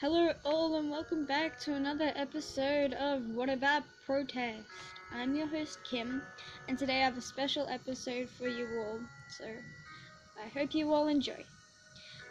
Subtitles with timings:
[0.00, 4.68] Hello, all, and welcome back to another episode of What About Protest?
[5.12, 6.22] I'm your host, Kim,
[6.68, 9.44] and today I have a special episode for you all, so
[10.40, 11.44] I hope you all enjoy.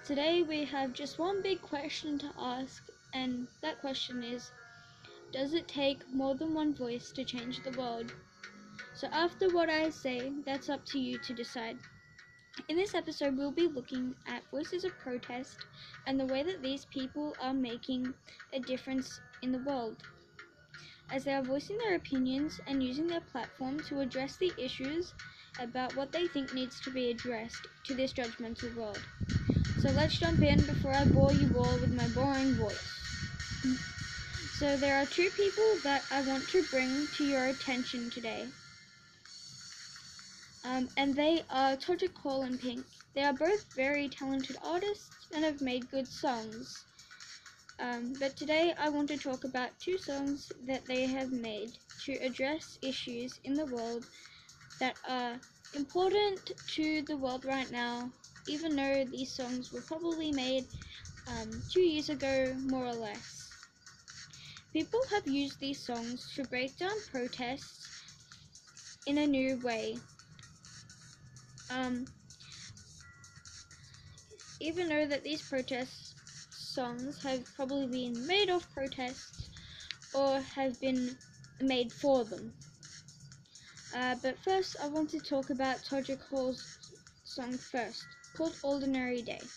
[0.06, 4.50] Today we have just one big question to ask, and that question is
[5.34, 8.14] Does it take more than one voice to change the world?
[8.96, 11.80] So, after what I say, that's up to you to decide.
[12.68, 15.66] In this episode, we'll be looking at voices of protest
[16.06, 18.14] and the way that these people are making
[18.52, 20.04] a difference in the world.
[21.12, 25.14] As they are voicing their opinions and using their platform to address the issues
[25.60, 29.02] about what they think needs to be addressed to this judgmental world.
[29.78, 33.00] So let's jump in before I bore you all with my boring voice.
[34.52, 38.50] So there are two people that I want to bring to your attention today.
[40.68, 42.86] Um, and they are Todrick Hall and Pink.
[43.16, 46.84] They are both very talented artists and have made good songs.
[47.80, 52.16] Um, but today I want to talk about two songs that they have made to
[52.16, 54.04] address issues in the world
[54.82, 55.40] that are
[55.72, 58.12] important to the world right now,
[58.46, 60.66] even though these songs were probably made
[61.28, 63.54] um, two years ago, more or less.
[64.74, 67.90] People have used these songs to break down protests
[69.06, 70.02] in a new way
[71.70, 72.08] um,
[74.60, 76.16] even though that these protest
[76.52, 79.50] songs have probably been made of protests
[80.14, 81.18] or have been
[81.60, 82.54] made for them.
[83.94, 86.80] Uh, but first, I want to talk about Todrick Hall's
[87.24, 89.52] song first, called Ordinary Day.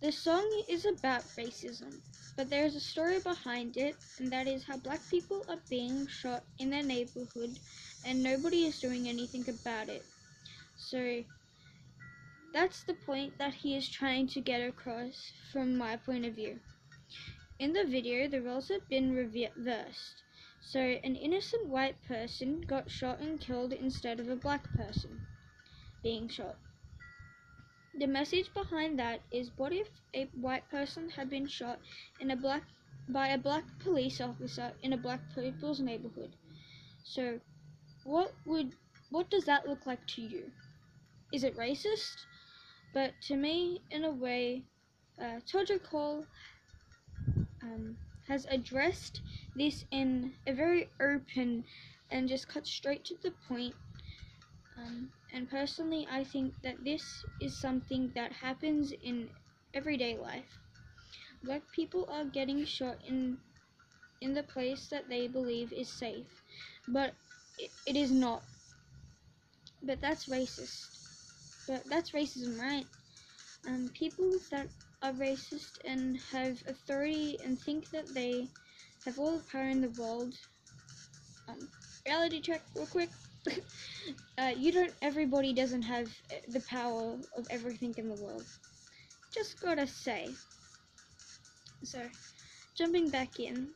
[0.00, 2.00] The song is about racism,
[2.36, 6.06] but there is a story behind it, and that is how black people are being
[6.06, 7.60] shot in their neighborhood
[8.04, 10.06] and nobody is doing anything about it.
[10.76, 11.24] So
[12.52, 16.58] that's the point that he is trying to get across from my point of view.
[17.58, 20.22] In the video, the roles have been reversed.
[20.60, 25.20] So an innocent white person got shot and killed instead of a black person
[26.02, 26.56] being shot.
[27.98, 31.78] The message behind that is what if a white person had been shot
[32.20, 32.62] in a black
[33.08, 36.32] by a black police officer in a black people's neighborhood?
[37.04, 37.40] So
[38.04, 38.72] what would
[39.10, 40.50] what does that look like to you?
[41.32, 42.26] Is it racist?
[42.92, 44.64] But to me, in a way,
[45.20, 46.26] uh, Todrick Hall
[47.62, 47.96] um,
[48.28, 49.22] has addressed
[49.54, 51.64] this in a very open
[52.10, 53.74] and just cut straight to the point.
[54.76, 59.30] Um, and personally, I think that this is something that happens in
[59.74, 60.58] everyday life.
[61.42, 63.38] Black people are getting shot in
[64.20, 66.26] in the place that they believe is safe,
[66.88, 67.14] but
[67.58, 68.44] it, it is not.
[69.82, 70.95] But that's racist.
[71.66, 72.86] But that's racism, right?
[73.66, 74.68] Um, people that
[75.02, 78.48] are racist and have authority and think that they
[79.04, 80.34] have all the power in the world.
[81.48, 81.68] Um,
[82.06, 83.10] reality check, real quick.
[84.38, 84.92] uh, you don't.
[85.02, 86.08] Everybody doesn't have
[86.48, 88.46] the power of everything in the world.
[89.34, 90.34] Just gotta say.
[91.84, 92.00] So,
[92.76, 93.68] jumping back in,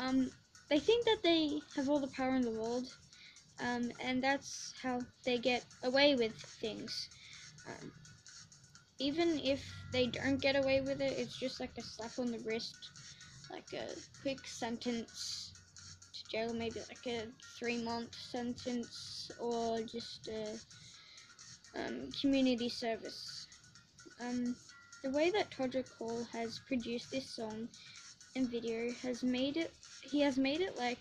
[0.00, 0.30] um,
[0.70, 2.86] they think that they have all the power in the world,
[3.60, 7.08] um, and that's how they get away with things.
[8.98, 12.38] Even if they don't get away with it, it's just like a slap on the
[12.40, 12.90] wrist,
[13.50, 13.86] like a
[14.22, 15.52] quick sentence
[16.12, 20.58] to jail, maybe like a three month sentence, or just a
[21.78, 23.46] um, community service.
[24.20, 24.56] Um,
[25.04, 27.68] the way that Todrick Hall has produced this song
[28.34, 30.98] and video has made it, he has made it like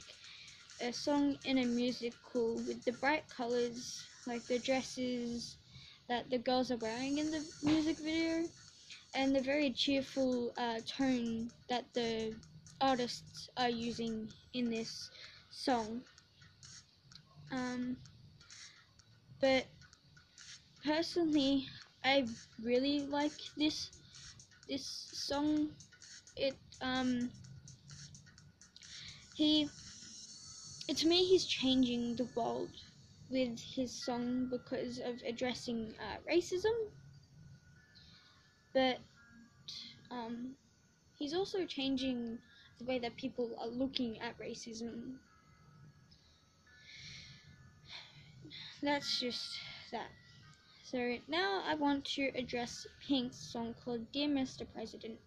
[0.82, 5.58] a song in a musical with the bright colors, like the dresses
[6.10, 8.50] that the girls are wearing in the music video
[9.16, 12.36] and the very cheerful uh, tone that the
[12.82, 15.10] artists are using in this
[15.50, 16.02] song.
[17.52, 17.98] Um,
[19.42, 19.66] but
[20.84, 21.68] personally,
[22.04, 22.28] I
[22.64, 23.92] really like this
[24.68, 25.70] this song.
[26.36, 27.32] It um
[29.36, 29.70] he
[30.94, 32.72] to me he's changing the world
[33.30, 36.74] with his song because of addressing uh, racism,
[38.74, 38.98] but
[40.12, 40.52] um,
[41.18, 42.38] he's also changing
[42.80, 45.16] the way that people are looking at racism.
[48.82, 49.60] that's just
[49.92, 50.08] that.
[50.84, 54.66] So now I want to address Pink's song called Dear Mr.
[54.74, 55.20] President.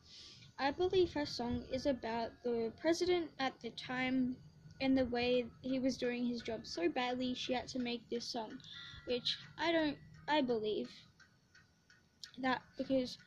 [0.58, 4.36] I believe her song is about the president at the time
[4.80, 8.24] and the way he was doing his job so badly she had to make this
[8.24, 8.58] song,
[9.06, 9.96] which I don't
[10.28, 10.90] I believe
[12.38, 13.18] that because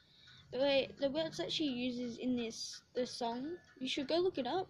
[0.51, 4.37] the way the words that she uses in this this song, you should go look
[4.37, 4.67] it up.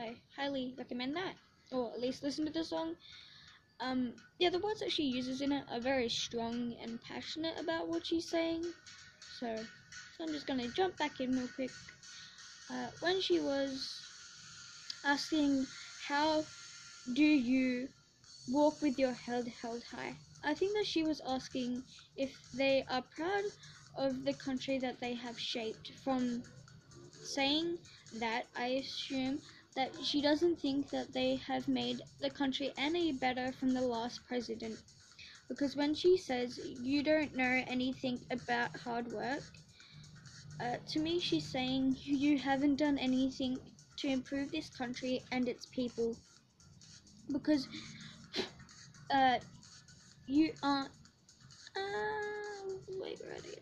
[0.00, 1.34] I highly recommend that,
[1.72, 2.94] or at least listen to the song.
[3.80, 7.88] Um, yeah, the words that she uses in it are very strong and passionate about
[7.88, 8.64] what she's saying.
[9.38, 11.70] So, so I'm just gonna jump back in real quick.
[12.70, 14.02] Uh, when she was
[15.04, 15.66] asking
[16.08, 16.46] how
[17.12, 17.88] do you
[18.48, 21.84] walk with your head held high, I think that she was asking
[22.16, 23.44] if they are proud
[23.96, 25.92] of the country that they have shaped.
[26.04, 26.42] From
[27.22, 27.78] saying
[28.20, 29.40] that, I assume
[29.76, 34.20] that she doesn't think that they have made the country any better from the last
[34.26, 34.78] president.
[35.48, 39.42] Because when she says you don't know anything about hard work,
[40.60, 43.58] uh, to me she's saying you haven't done anything
[43.98, 46.16] to improve this country and its people.
[47.32, 47.68] Because
[49.14, 49.38] uh,
[50.26, 50.90] you aren't.
[51.76, 53.58] Uh, wait, ready?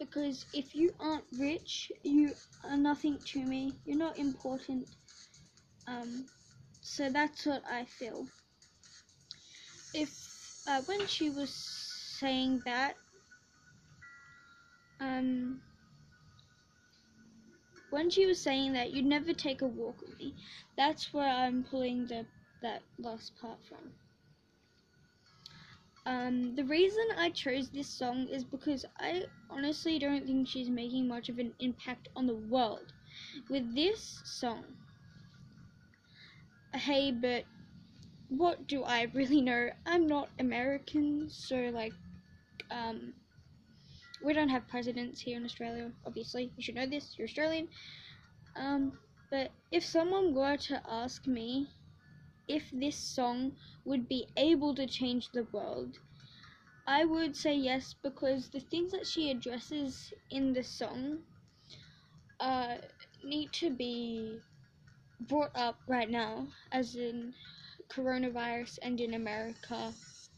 [0.00, 2.32] because if you aren't rich, you
[2.64, 3.72] are nothing to me.
[3.84, 4.88] You're not important.
[5.90, 6.24] Um,
[6.82, 8.26] so that's what I feel.
[9.92, 10.10] If
[10.68, 12.94] uh, when she was saying that,
[15.00, 15.60] um,
[17.90, 20.34] when she was saying that you'd never take a walk with me,
[20.76, 22.24] that's where I'm pulling the
[22.62, 23.90] that last part from.
[26.06, 31.08] Um, the reason I chose this song is because I honestly don't think she's making
[31.08, 32.92] much of an impact on the world
[33.48, 34.64] with this song.
[36.74, 37.44] Hey, but
[38.28, 39.70] what do I really know?
[39.84, 41.92] I'm not American, so like,
[42.70, 43.12] um,
[44.22, 45.90] we don't have presidents here in Australia.
[46.06, 47.14] Obviously, you should know this.
[47.18, 47.68] You're Australian.
[48.56, 48.92] Um,
[49.30, 51.68] but if someone were to ask me
[52.48, 53.52] if this song
[53.84, 55.98] would be able to change the world,
[56.86, 61.18] I would say yes because the things that she addresses in the song
[62.40, 62.76] uh,
[63.22, 64.40] need to be
[65.28, 67.34] brought up right now, as in
[67.90, 69.92] coronavirus and in America,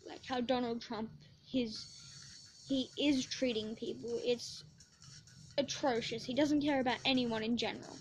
[0.08, 1.10] like how Donald Trump
[1.46, 1.86] his
[2.68, 4.20] he is treating people.
[4.24, 4.64] It's
[5.58, 6.24] atrocious.
[6.24, 7.96] He doesn't care about anyone in general.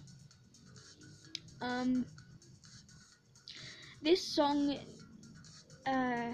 [1.62, 2.06] Um,
[4.01, 4.77] this song,
[5.86, 6.34] uh,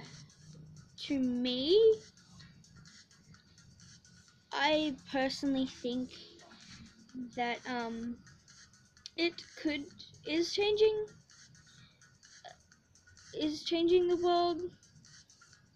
[1.08, 1.96] to me,
[4.52, 6.10] I personally think
[7.36, 8.18] that um,
[9.18, 9.86] it could
[10.28, 11.06] is changing
[13.34, 14.60] is changing the world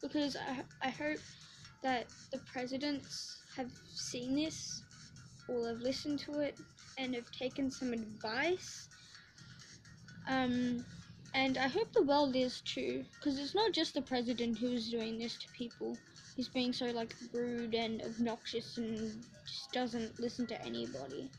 [0.01, 1.19] because I I hope
[1.83, 4.81] that the presidents have seen this
[5.47, 6.57] or have listened to it
[6.97, 8.87] and have taken some advice.
[10.27, 10.85] Um,
[11.33, 15.17] and I hope the world is too, because it's not just the president who's doing
[15.17, 15.97] this to people.
[16.35, 21.29] He's being so like rude and obnoxious and just doesn't listen to anybody.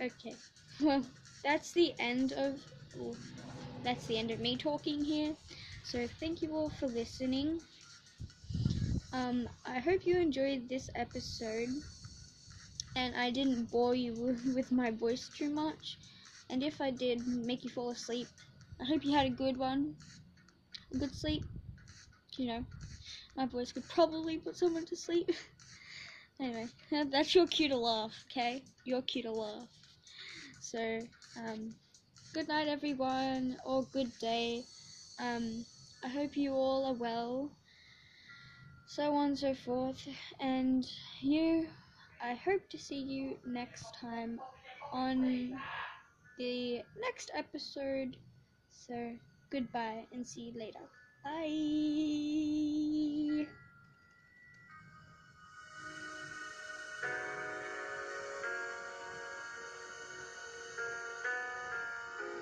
[0.00, 0.36] Okay,
[0.80, 1.04] well
[1.44, 2.60] that's the end of.
[2.94, 3.18] Well,
[3.84, 5.36] that's the end of me talking here.
[5.82, 7.60] So thank you all for listening.
[9.12, 11.82] Um, I hope you enjoyed this episode,
[12.94, 14.14] and I didn't bore you
[14.54, 15.98] with my voice too much.
[16.48, 18.30] And if I did make you fall asleep,
[18.80, 19.94] I hope you had a good one.
[20.92, 21.48] A good sleep.
[22.36, 22.64] You know,
[23.36, 25.30] my voice could probably put someone to sleep.
[26.40, 26.70] anyway,
[27.10, 28.64] that's your cue to laugh, okay?
[28.84, 29.68] Your cue to laugh.
[30.60, 31.74] So, um,
[32.34, 34.66] good night, everyone, or good day.
[35.18, 35.64] Um,
[36.04, 37.50] I hope you all are well.
[38.86, 40.06] So on and so forth.
[40.40, 40.86] And
[41.20, 41.68] you,
[42.22, 44.40] I hope to see you next time
[44.92, 45.54] on
[46.38, 48.16] the next episode.
[48.70, 49.12] So,
[49.50, 50.80] goodbye and see you later.
[51.24, 53.59] Bye.